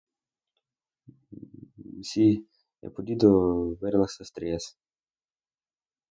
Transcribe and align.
Sí, 2.11 2.23
de 2.79 2.87
a 2.89 2.91
poquito 2.97 3.75
ver 3.81 3.93
las 4.01 4.19
estrellas. 4.25 4.65